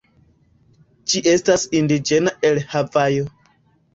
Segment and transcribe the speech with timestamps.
[1.11, 3.29] Ĝi estas indiĝena el Havajo.